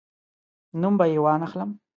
نوم 0.81 0.93
به 0.99 1.05
یې 1.11 1.19
وانخلم. 1.25 1.69